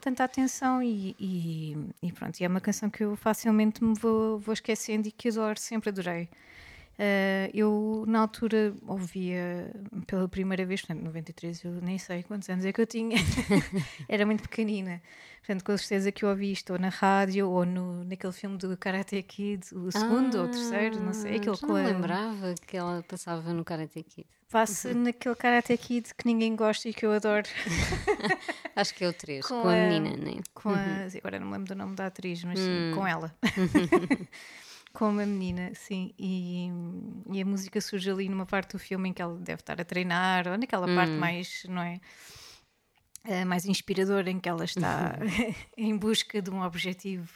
tanta 0.00 0.24
atenção 0.24 0.82
e, 0.82 1.14
e, 1.18 1.76
e 2.02 2.12
pronto, 2.12 2.38
e 2.40 2.44
é 2.44 2.48
uma 2.48 2.60
canção 2.60 2.90
que 2.90 3.02
eu 3.04 3.16
facilmente 3.16 3.82
me 3.82 3.94
vou, 3.98 4.38
vou 4.38 4.52
esquecendo 4.52 5.08
e 5.08 5.12
que 5.12 5.28
adoro, 5.28 5.58
sempre 5.58 5.90
adorei. 5.98 6.28
Ah, 7.00 7.48
eu 7.54 8.04
na 8.08 8.18
altura 8.20 8.74
ouvia 8.86 9.70
pela 10.06 10.28
primeira 10.28 10.66
vez, 10.66 10.80
portanto 10.82 11.04
93, 11.04 11.62
eu 11.64 11.72
nem 11.80 11.96
sei 11.96 12.24
quantos 12.24 12.48
anos 12.50 12.64
é 12.64 12.72
que 12.72 12.80
eu 12.80 12.86
tinha, 12.86 13.16
era 14.08 14.26
muito 14.26 14.42
pequenina, 14.42 15.00
portanto 15.38 15.64
com 15.64 15.76
certeza 15.78 16.10
que 16.10 16.24
eu 16.24 16.28
ouvi 16.30 16.50
isto 16.50 16.72
ou 16.72 16.78
na 16.78 16.88
rádio 16.88 17.48
ou 17.48 17.64
no, 17.64 18.02
naquele 18.02 18.32
filme 18.32 18.58
do 18.58 18.76
Karate 18.76 19.22
Kid, 19.22 19.64
o 19.76 19.92
segundo 19.92 20.38
ou 20.38 20.44
o 20.46 20.48
terceiro, 20.48 20.98
não 21.00 21.12
sei, 21.14 21.36
aquele 21.36 21.54
Ah, 21.54 21.58
com 21.66 21.72
não 21.72 21.76
a- 21.76 21.84
lembrava 21.84 22.54
que 22.66 22.76
ela 22.76 23.00
passava 23.06 23.52
no 23.52 23.64
Karate 23.64 24.02
Kid. 24.02 24.26
passa 24.50 24.92
naquele 24.92 25.36
Karate 25.36 25.76
Kid 25.78 26.12
que 26.16 26.26
ninguém 26.26 26.56
gosta 26.56 26.88
e 26.88 26.92
que 26.92 27.06
eu 27.06 27.12
adoro. 27.12 27.46
Acho 28.74 28.92
que 28.94 29.04
é 29.04 29.08
o 29.08 29.12
3, 29.12 29.46
Com 29.46 29.60
com, 29.62 29.68
a 29.68 29.72
a- 29.72 29.76
menina, 29.76 30.16
né? 30.16 30.40
com 30.52 30.70
a. 30.70 31.06
Agora 31.16 31.38
não 31.38 31.46
me 31.46 31.52
lembro 31.52 31.68
do 31.68 31.78
nome 31.78 31.94
da 31.94 32.06
atriz, 32.06 32.42
mas 32.42 32.58
sim, 32.58 32.92
com 32.94 33.06
ela. 33.06 33.32
com 34.92 35.08
uma 35.10 35.26
menina, 35.26 35.72
sim. 35.74 36.12
E, 36.18 36.68
e 37.32 37.40
a 37.42 37.44
música 37.44 37.80
surge 37.80 38.10
ali 38.10 38.28
numa 38.28 38.46
parte 38.46 38.72
do 38.72 38.78
filme 38.78 39.08
em 39.08 39.12
que 39.12 39.22
ela 39.22 39.36
deve 39.38 39.60
estar 39.60 39.80
a 39.80 39.84
treinar, 39.84 40.48
ou 40.48 40.56
naquela 40.58 40.86
parte 40.86 41.18
mais, 41.18 41.64
não 41.68 41.82
é? 41.82 42.00
eh, 43.24 43.44
mais 43.44 43.66
inspiradora 43.66 44.30
em 44.30 44.38
que 44.40 44.48
ela 44.48 44.64
está 44.64 45.18
em 45.76 45.96
busca 45.96 46.40
de 46.40 46.50
um 46.50 46.62
objetivo 46.62 47.28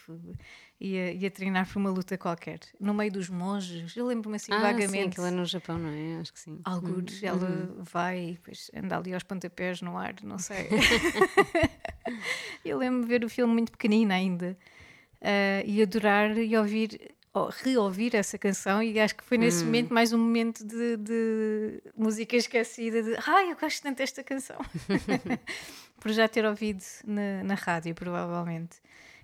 e 0.80 0.98
a, 0.98 1.12
e 1.12 1.26
a 1.26 1.30
treinar 1.30 1.68
para 1.68 1.78
uma 1.78 1.90
luta 1.90 2.16
qualquer, 2.16 2.60
no 2.80 2.94
meio 2.94 3.12
dos 3.12 3.28
monges. 3.28 3.94
Eu 3.96 4.06
lembro-me 4.06 4.36
assim 4.36 4.52
Ah, 4.52 4.58
sim, 4.58 4.62
vagamente. 4.62 5.08
aquilo 5.10 5.26
é 5.26 5.30
no 5.30 5.44
Japão, 5.44 5.78
não 5.78 5.90
é? 5.90 6.20
Acho 6.20 6.32
que 6.32 6.40
sim. 6.40 6.58
Algures, 6.64 7.22
ela 7.22 7.74
vai 7.78 8.30
e 8.30 8.32
depois 8.32 8.70
anda 8.74 8.96
ali 8.96 9.12
aos 9.12 9.22
pontapés 9.22 9.82
no 9.82 9.98
ar, 9.98 10.14
não 10.22 10.38
sei. 10.40 10.68
eu 12.64 12.78
lembro-me 12.78 13.06
ver 13.06 13.24
o 13.24 13.28
filme 13.28 13.52
muito 13.52 13.72
pequenina 13.72 14.14
ainda 14.14 14.56
ah, 15.20 15.62
e 15.66 15.82
adorar 15.82 16.36
e 16.38 16.56
ouvir, 16.56 17.14
ou 17.34 17.48
reouvir 17.48 18.14
essa 18.14 18.36
canção. 18.36 18.82
E 18.82 18.98
acho 19.00 19.14
que 19.14 19.24
foi 19.24 19.38
nesse 19.38 19.64
momento 19.64 19.92
mais 19.92 20.12
um 20.12 20.18
momento 20.18 20.64
de, 20.64 20.96
de 20.96 21.82
música 21.96 22.36
esquecida. 22.36 23.02
De 23.02 23.16
ai, 23.26 23.50
eu 23.50 23.56
gosto 23.56 23.82
tanto 23.82 23.98
desta 23.98 24.22
canção, 24.22 24.58
por 25.98 26.10
já 26.12 26.28
ter 26.28 26.44
ouvido 26.44 26.82
na, 27.04 27.42
na 27.44 27.54
rádio, 27.54 27.94
provavelmente. 27.94 28.76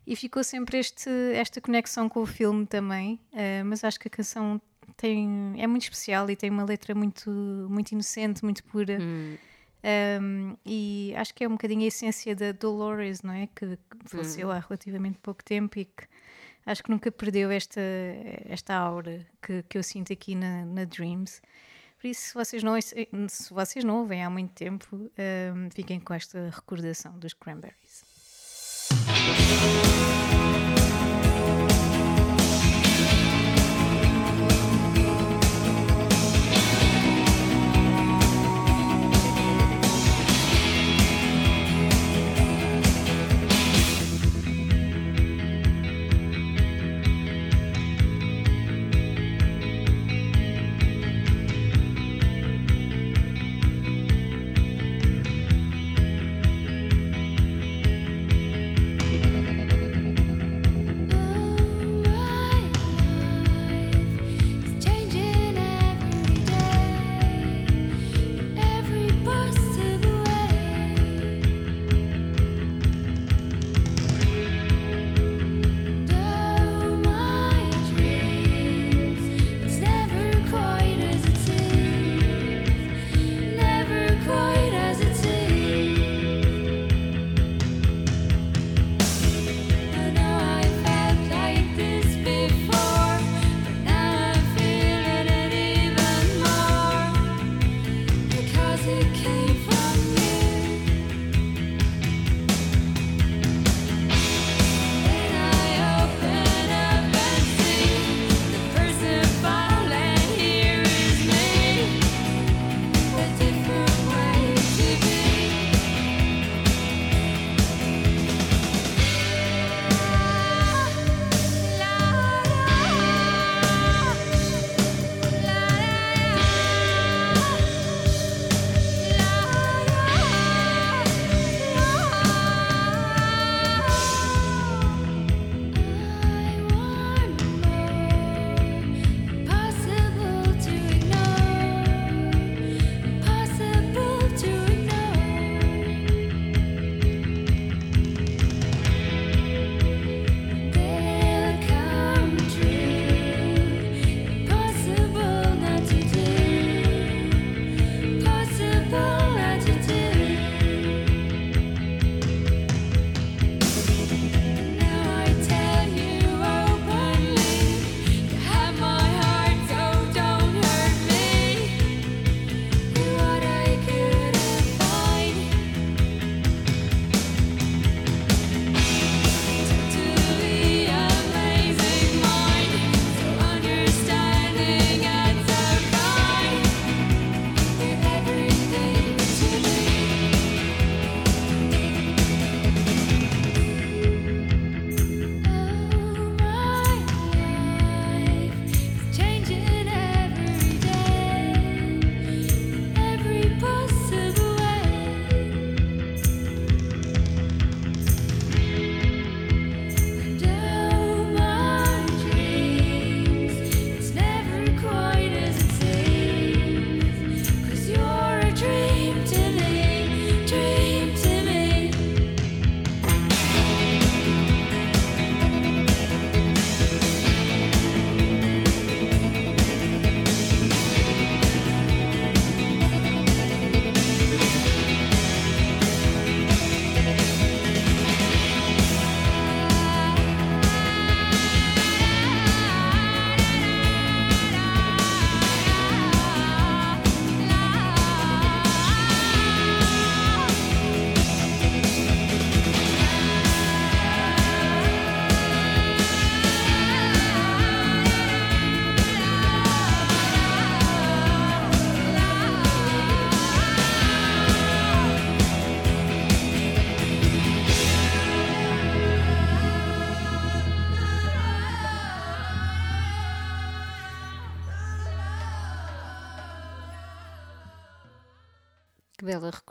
E 0.06 0.16
ficou 0.16 0.42
sempre 0.42 0.78
este, 0.78 1.10
esta 1.34 1.60
conexão 1.60 2.08
com 2.08 2.22
o 2.22 2.26
filme 2.26 2.66
também, 2.66 3.20
ah, 3.34 3.62
mas 3.64 3.84
acho 3.84 4.00
que 4.00 4.08
a 4.08 4.10
canção 4.10 4.60
tem, 4.96 5.54
é 5.58 5.66
muito 5.66 5.82
especial 5.82 6.30
e 6.30 6.36
tem 6.36 6.48
uma 6.48 6.64
letra 6.64 6.94
muito, 6.94 7.30
muito 7.68 7.92
inocente, 7.92 8.42
muito 8.42 8.64
pura. 8.64 8.98
Um, 10.20 10.56
e 10.66 11.14
acho 11.16 11.32
que 11.34 11.44
é 11.44 11.48
um 11.48 11.52
bocadinho 11.52 11.82
a 11.82 11.86
essência 11.86 12.34
da 12.34 12.52
Dolores, 12.52 13.22
não 13.22 13.32
é? 13.32 13.48
Que, 13.54 13.76
que 13.76 14.08
faleceu 14.08 14.50
há 14.50 14.58
relativamente 14.58 15.18
pouco 15.18 15.42
tempo 15.44 15.78
e 15.78 15.84
que 15.84 16.04
acho 16.68 16.82
que 16.82 16.90
nunca 16.90 17.10
perdeu 17.10 17.50
esta, 17.50 17.80
esta 18.48 18.74
aura 18.74 19.26
que, 19.42 19.62
que 19.62 19.78
eu 19.78 19.82
sinto 19.82 20.12
aqui 20.12 20.34
na, 20.34 20.64
na 20.66 20.84
Dreams. 20.84 21.40
Por 22.00 22.06
isso, 22.06 22.28
se 22.28 22.34
vocês 22.34 22.62
não, 22.62 22.80
se 22.80 23.52
vocês 23.52 23.84
não 23.84 24.00
ouvem 24.00 24.22
há 24.22 24.30
muito 24.30 24.52
tempo, 24.52 24.96
um, 24.96 25.70
fiquem 25.70 25.98
com 25.98 26.14
esta 26.14 26.50
recordação 26.50 27.18
dos 27.18 27.32
Cranberries. 27.32 28.04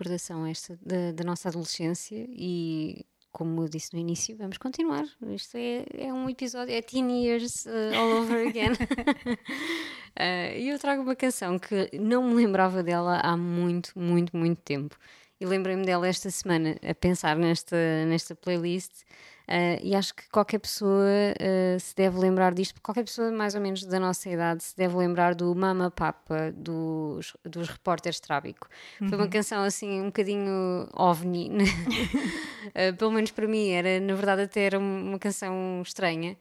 Recordação 0.07 0.45
esta 0.45 0.79
da, 0.81 1.11
da 1.11 1.23
nossa 1.23 1.49
adolescência 1.49 2.25
e 2.29 3.05
como 3.31 3.61
eu 3.61 3.69
disse 3.69 3.93
no 3.93 3.99
início, 3.99 4.35
vamos 4.35 4.57
continuar. 4.57 5.05
Isto 5.27 5.57
é, 5.57 5.85
é 5.93 6.13
um 6.13 6.27
episódio, 6.27 6.73
é 6.73 6.81
teen 6.81 7.23
years 7.23 7.65
uh, 7.65 7.95
all 7.95 8.21
over 8.23 8.47
again. 8.47 8.71
Uh, 10.17 10.57
E 10.57 10.69
eu 10.69 10.79
trago 10.79 11.03
uma 11.03 11.15
canção 11.15 11.59
que 11.59 11.91
não 11.93 12.23
me 12.23 12.33
lembrava 12.33 12.81
dela 12.81 13.19
há 13.19 13.37
muito, 13.37 13.91
muito, 13.95 14.35
muito 14.35 14.59
tempo. 14.63 14.97
E 15.39 15.45
lembrei-me 15.45 15.85
dela 15.85 16.07
esta 16.07 16.31
semana 16.31 16.77
a 16.87 16.95
pensar 16.95 17.35
nesta, 17.35 17.75
nesta 18.07 18.33
playlist. 18.33 19.03
uh, 19.47 19.79
e 19.83 19.93
acho 19.95 20.15
que 20.15 20.27
qualquer 20.29 20.57
pessoa 20.57 21.05
uh, 21.05 21.79
se 21.79 21.95
deve 21.95 22.17
lembrar 22.17 22.55
disto, 22.55 22.81
qualquer 22.81 23.03
pessoa 23.03 23.31
mais 23.31 23.53
ou 23.53 23.61
menos 23.61 23.83
da 23.85 23.99
nossa 23.99 24.27
idade 24.29 24.63
se 24.63 24.75
deve 24.75 24.97
lembrar 24.97 25.35
do 25.35 25.53
Mama 25.53 25.91
Papa 25.91 26.51
dos, 26.55 27.37
dos 27.43 27.69
repórteres 27.69 28.19
Trábico. 28.19 28.67
Foi 28.97 29.17
uma 29.17 29.27
canção 29.27 29.63
assim 29.63 30.01
um 30.01 30.05
bocadinho 30.07 30.89
ovni, 30.93 31.49
né? 31.49 31.65
Uh, 32.69 32.95
pelo 32.97 33.11
menos 33.11 33.29
para 33.29 33.47
mim 33.47 33.69
era, 33.69 33.99
na 33.99 34.15
verdade, 34.15 34.41
até 34.41 34.61
era 34.61 34.79
uma 34.79 35.19
canção 35.19 35.83
estranha. 35.85 36.35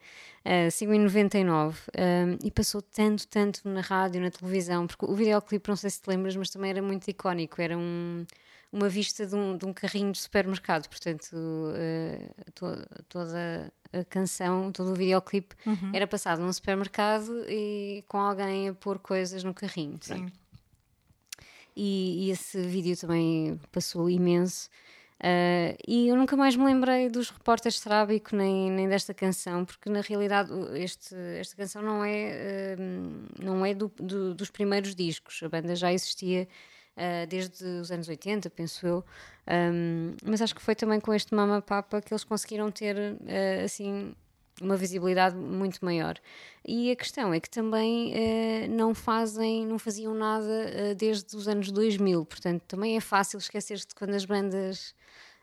Uh, 0.46 0.70
sigo 0.70 0.94
em 0.94 1.00
99 1.00 1.78
um, 1.98 2.38
e 2.46 2.52
passou 2.52 2.80
tanto, 2.80 3.26
tanto 3.26 3.68
na 3.68 3.80
rádio, 3.80 4.20
na 4.20 4.30
televisão, 4.30 4.86
porque 4.86 5.04
o 5.04 5.12
videoclipe, 5.12 5.68
não 5.68 5.74
sei 5.74 5.90
se 5.90 6.00
te 6.00 6.08
lembras, 6.08 6.36
mas 6.36 6.50
também 6.50 6.70
era 6.70 6.80
muito 6.80 7.08
icónico. 7.08 7.60
Era 7.60 7.76
um, 7.76 8.24
uma 8.72 8.88
vista 8.88 9.26
de 9.26 9.34
um, 9.34 9.56
de 9.56 9.64
um 9.64 9.72
carrinho 9.72 10.12
de 10.12 10.18
supermercado, 10.18 10.88
portanto, 10.88 11.32
uh, 11.34 12.52
to- 12.52 13.04
toda 13.08 13.72
a 13.92 14.04
canção, 14.04 14.70
todo 14.72 14.90
o 14.90 14.94
videoclipe 14.94 15.54
era 15.94 16.06
passado 16.06 16.40
num 16.42 16.52
supermercado 16.52 17.32
e 17.48 18.04
com 18.08 18.18
alguém 18.18 18.68
a 18.68 18.74
pôr 18.74 18.98
coisas 18.98 19.42
no 19.44 19.54
carrinho. 19.54 19.98
pronto. 19.98 20.32
E, 21.74 22.26
e 22.26 22.30
esse 22.30 22.60
vídeo 22.62 22.96
também 22.96 23.60
passou 23.70 24.08
imenso. 24.08 24.68
Uh, 25.18 25.76
e 25.88 26.08
eu 26.08 26.16
nunca 26.16 26.36
mais 26.36 26.54
me 26.56 26.64
lembrei 26.64 27.08
dos 27.08 27.30
repórteres 27.30 27.80
Trábico 27.80 28.36
nem, 28.36 28.70
nem 28.70 28.86
desta 28.86 29.14
canção, 29.14 29.64
porque 29.64 29.88
na 29.88 30.02
realidade 30.02 30.50
este, 30.74 31.14
esta 31.38 31.56
canção 31.56 31.80
não 31.82 32.04
é, 32.04 32.76
uh, 32.78 33.42
não 33.42 33.64
é 33.64 33.72
do- 33.74 33.90
do- 33.98 34.34
dos 34.34 34.50
primeiros 34.50 34.94
discos. 34.94 35.42
A 35.42 35.48
banda 35.48 35.74
já 35.74 35.90
existia 35.92 36.46
uh, 36.96 37.26
desde 37.28 37.64
os 37.64 37.90
anos 37.90 38.08
80, 38.08 38.48
penso 38.50 38.86
eu. 38.86 39.04
Um, 39.48 40.14
mas 40.24 40.42
acho 40.42 40.54
que 40.54 40.62
foi 40.62 40.74
também 40.74 40.98
com 41.00 41.12
este 41.14 41.34
Mama 41.34 41.62
Papa 41.62 42.00
que 42.00 42.12
eles 42.12 42.24
conseguiram 42.24 42.70
ter 42.70 42.96
uh, 42.96 43.64
assim 43.64 44.14
uma 44.60 44.74
visibilidade 44.76 45.36
muito 45.36 45.84
maior. 45.84 46.18
E 46.66 46.90
a 46.90 46.96
questão 46.96 47.32
é 47.34 47.38
que 47.38 47.50
também 47.50 48.12
eh, 48.14 48.66
não 48.68 48.94
fazem, 48.94 49.66
não 49.66 49.78
faziam 49.78 50.14
nada 50.14 50.50
eh, 50.70 50.94
desde 50.94 51.36
os 51.36 51.46
anos 51.46 51.70
2000, 51.70 52.24
portanto 52.24 52.62
também 52.66 52.96
é 52.96 53.00
fácil 53.00 53.38
esquecer-te 53.38 53.94
quando 53.94 54.14
as 54.14 54.24
bandas 54.24 54.94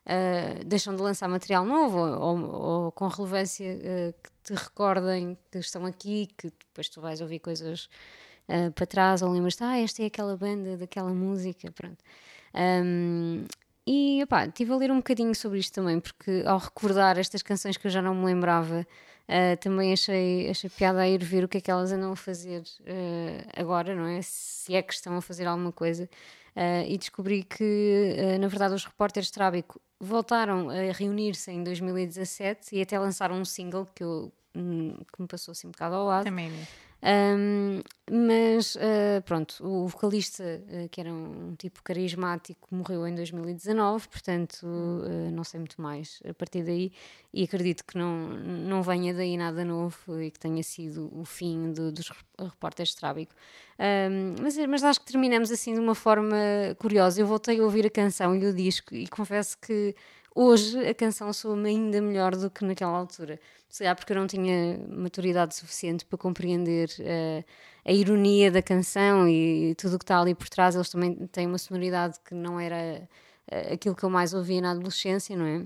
eh, 0.03 0.63
deixam 0.65 0.95
de 0.95 1.01
lançar 1.03 1.29
material 1.29 1.63
novo 1.63 1.99
ou, 1.99 2.19
ou- 2.19 2.61
ou 2.85 2.91
com 2.91 3.07
relevância 3.07 3.65
eh, 3.83 4.13
que 4.23 4.31
te 4.43 4.53
recordem 4.59 5.37
que 5.51 5.59
estão 5.59 5.85
aqui, 5.85 6.27
que 6.35 6.47
depois 6.49 6.89
tu 6.89 6.99
vais 6.99 7.21
ouvir 7.21 7.37
coisas 7.37 7.87
eh, 8.47 8.69
para 8.71 8.85
trás 8.85 9.21
ou 9.21 9.31
lembras-te, 9.31 9.63
ah, 9.63 9.77
esta 9.79 10.03
é 10.03 10.07
aquela 10.07 10.35
banda 10.37 10.77
daquela 10.77 11.13
música, 11.13 11.71
pronto. 11.71 12.03
Um, 12.55 13.45
e 13.85 14.21
opá, 14.23 14.45
estive 14.45 14.71
a 14.73 14.75
ler 14.77 14.91
um 14.91 14.97
bocadinho 14.97 15.35
sobre 15.35 15.59
isto 15.59 15.73
também, 15.73 15.99
porque 15.99 16.43
ao 16.45 16.57
recordar 16.57 17.17
estas 17.17 17.41
canções 17.41 17.77
que 17.77 17.87
eu 17.87 17.91
já 17.91 18.01
não 18.01 18.15
me 18.15 18.25
lembrava, 18.25 18.85
ah, 19.27 19.57
também 19.57 19.93
achei, 19.93 20.49
achei 20.49 20.69
piada 20.69 21.01
a 21.01 21.09
ir 21.09 21.23
ver 21.23 21.43
o 21.43 21.47
que 21.47 21.57
é 21.57 21.61
que 21.61 21.71
elas 21.71 21.91
andam 21.91 22.11
a 22.11 22.15
fazer 22.15 22.63
ah, 22.85 23.61
agora, 23.61 23.95
não 23.95 24.05
é? 24.07 24.21
Se 24.21 24.75
é 24.75 24.81
que 24.81 24.93
estão 24.93 25.15
a 25.17 25.21
fazer 25.21 25.45
alguma 25.47 25.71
coisa. 25.71 26.09
Ah, 26.55 26.83
e 26.85 26.97
descobri 26.97 27.43
que, 27.43 28.37
na 28.39 28.47
verdade, 28.47 28.75
os 28.75 28.85
repórteres 28.85 29.31
Trábico 29.31 29.81
voltaram 29.99 30.69
a 30.69 30.91
reunir-se 30.91 31.51
em 31.51 31.63
2017 31.63 32.75
e 32.75 32.81
até 32.81 32.99
lançaram 32.99 33.35
um 33.39 33.45
single 33.45 33.87
que, 33.95 34.03
eu, 34.03 34.31
que 34.53 35.21
me 35.21 35.27
passou 35.27 35.51
assim 35.51 35.67
um 35.67 35.71
bocado 35.71 35.95
ao 35.95 36.05
lado. 36.05 36.23
Também. 36.25 36.51
Um, 37.05 37.81
mas 38.09 38.75
uh, 38.75 39.21
pronto, 39.25 39.55
o 39.61 39.89
vocalista, 39.89 40.41
uh, 40.43 40.87
que 40.87 41.01
era 41.01 41.11
um 41.11 41.53
tipo 41.57 41.83
carismático, 41.83 42.73
morreu 42.73 43.05
em 43.05 43.13
2019, 43.13 44.07
portanto 44.07 44.63
uh, 44.63 45.29
não 45.33 45.43
sei 45.43 45.59
muito 45.59 45.81
mais 45.81 46.21
a 46.25 46.33
partir 46.33 46.63
daí 46.63 46.93
e 47.33 47.43
acredito 47.43 47.83
que 47.83 47.97
não, 47.97 48.29
não 48.29 48.81
venha 48.81 49.13
daí 49.13 49.35
nada 49.35 49.65
novo 49.65 50.21
e 50.21 50.31
que 50.31 50.39
tenha 50.39 50.63
sido 50.63 51.11
o 51.13 51.25
fim 51.25 51.73
do- 51.73 51.91
dos 51.91 52.07
rep- 52.07 52.25
repórteres 52.51 52.91
de 52.91 52.95
Trábico. 52.95 53.35
Um, 53.77 54.35
mas, 54.41 54.55
mas 54.65 54.83
acho 54.85 55.01
que 55.01 55.07
terminamos 55.11 55.51
assim 55.51 55.73
de 55.73 55.81
uma 55.81 55.95
forma 55.95 56.37
curiosa. 56.79 57.19
Eu 57.19 57.27
voltei 57.27 57.59
a 57.59 57.63
ouvir 57.63 57.85
a 57.85 57.89
canção 57.89 58.33
e 58.33 58.45
o 58.45 58.53
disco 58.53 58.95
e 58.95 59.07
confesso 59.07 59.57
que 59.57 59.93
hoje 60.35 60.77
a 60.87 60.93
canção 60.93 61.31
soa-me 61.33 61.69
ainda 61.69 62.01
melhor 62.01 62.35
do 62.35 62.49
que 62.49 62.65
naquela 62.65 62.97
altura. 62.97 63.39
Se 63.69 63.79
calhar 63.79 63.95
porque 63.95 64.13
eu 64.13 64.17
não 64.17 64.27
tinha 64.27 64.77
maturidade 64.89 65.55
suficiente 65.55 66.05
para 66.05 66.17
compreender 66.17 66.89
eh, 66.99 67.43
a 67.85 67.91
ironia 67.91 68.51
da 68.51 68.61
canção 68.61 69.27
e 69.27 69.75
tudo 69.75 69.95
o 69.95 69.99
que 69.99 70.03
está 70.03 70.19
ali 70.19 70.35
por 70.35 70.47
trás. 70.49 70.75
Eles 70.75 70.89
também 70.89 71.15
têm 71.27 71.47
uma 71.47 71.57
sonoridade 71.57 72.19
que 72.23 72.35
não 72.35 72.59
era 72.59 73.07
eh, 73.47 73.73
aquilo 73.73 73.95
que 73.95 74.03
eu 74.03 74.09
mais 74.09 74.33
ouvia 74.33 74.61
na 74.61 74.71
adolescência, 74.71 75.35
não 75.35 75.45
é? 75.45 75.65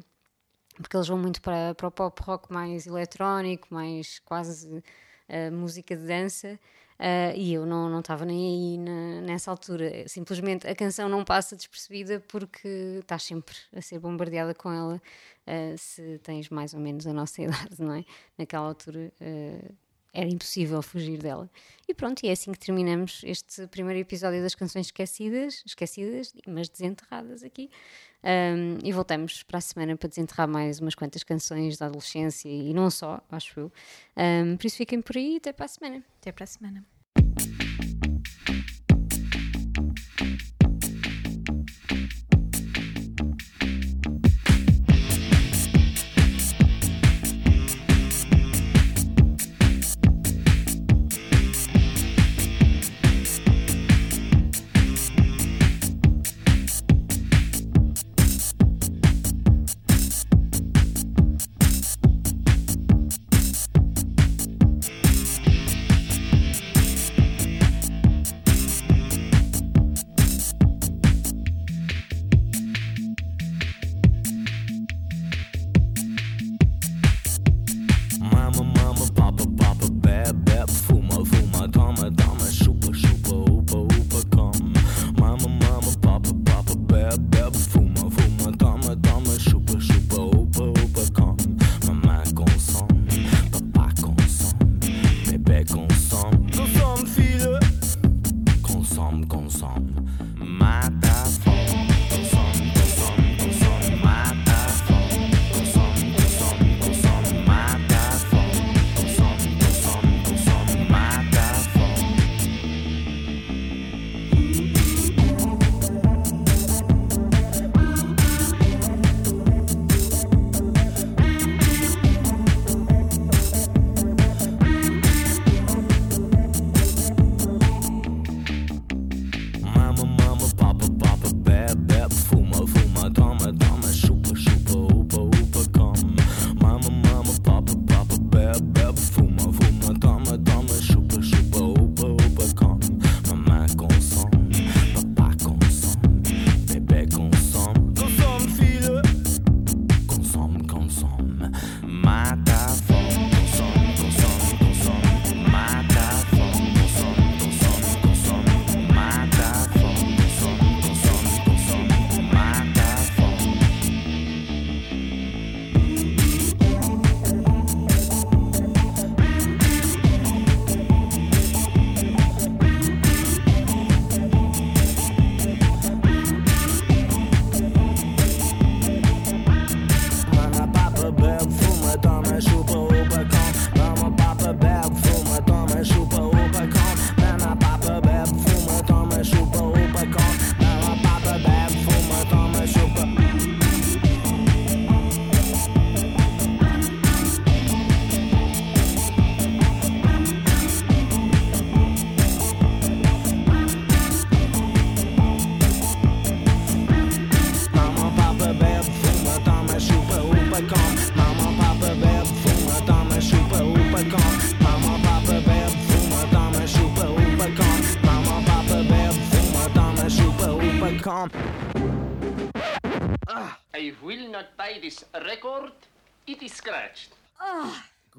Porque 0.78 0.96
eles 0.96 1.08
vão 1.08 1.18
muito 1.18 1.42
para, 1.42 1.76
para 1.76 1.88
o 1.88 1.92
pop 1.92 2.22
rock 2.24 2.52
mais 2.54 2.88
eletrónico, 2.88 3.68
mais 3.72 4.20
quase 4.20 4.84
eh, 5.28 5.50
música 5.52 5.96
de 5.96 6.08
dança. 6.08 6.60
Eh, 7.00 7.34
e 7.38 7.54
eu 7.54 7.66
não 7.66 7.90
não 7.90 8.00
estava 8.00 8.26
nem 8.26 8.38
aí 8.74 8.78
na- 8.78 9.22
nessa 9.22 9.52
altura. 9.52 10.08
Simplesmente 10.08 10.68
a 10.68 10.76
canção 10.76 11.08
não 11.10 11.24
passa 11.24 11.56
despercebida 11.56 12.20
porque 12.28 12.68
estás 13.02 13.24
sempre 13.24 13.56
a 13.76 13.82
ser 13.82 14.00
bombardeada 14.00 14.54
com 14.56 14.72
ela 14.72 15.02
eh, 15.46 15.76
se 15.78 16.20
tens 16.20 16.50
mais 16.50 16.74
ou 16.74 16.80
menos 16.80 17.06
a 17.08 17.14
nossa 17.14 17.42
idade, 17.70 17.82
não 17.82 17.94
é? 17.94 18.04
Naquela 18.38 18.68
altura 18.68 19.12
eh, 19.22 19.72
era 20.14 20.30
impossível 20.30 20.82
fugir 20.82 21.20
dela. 21.20 21.50
E 21.88 21.94
pronto, 21.94 22.24
e 22.24 22.30
é 22.30 22.32
assim 22.32 22.52
que 22.52 22.60
terminamos 22.60 23.22
este 23.24 23.68
primeiro 23.68 24.00
episódio 24.00 24.42
das 24.42 24.56
canções 24.56 24.88
esquecidas, 24.88 25.64
esquecidas, 25.66 26.34
mas 26.48 26.70
desenterradas 26.70 27.44
aqui. 27.44 27.70
Um, 28.24 28.80
e 28.84 28.92
voltamos 28.92 29.44
para 29.44 29.60
a 29.60 29.62
semana 29.62 29.96
para 29.96 30.10
desenterrar 30.10 30.48
mais 30.48 30.80
umas 30.80 30.96
quantas 30.96 31.24
canções 31.24 31.78
da 31.78 31.86
adolescência 31.86 32.50
e 32.50 32.74
não 32.74 32.90
só, 32.90 33.22
acho 33.32 33.60
eu. 33.60 33.72
Um, 34.18 34.58
por 34.58 34.66
isso 34.66 34.78
fiquem 34.78 35.02
por 35.02 35.16
aí 35.16 35.36
e 35.36 35.38
até 35.38 35.54
para 35.54 35.66
a 35.66 35.70
semana. 35.70 36.04
Até 36.20 36.32
para 36.32 36.44
a 36.44 36.48
semana. 36.48 36.97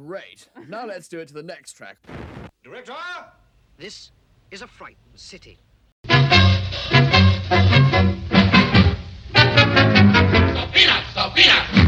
Great. 0.07 0.49
Now 0.69 0.87
let's 0.87 1.09
do 1.09 1.19
it 1.19 1.27
to 1.27 1.35
the 1.35 1.43
next 1.43 1.73
track. 1.73 1.97
Director! 2.63 2.95
This 3.79 4.13
is 4.53 4.63
a 4.63 4.69
frightened 4.69 5.17
city. 5.17 5.59
Sofina! 10.69 11.03
Sofina! 11.15 11.88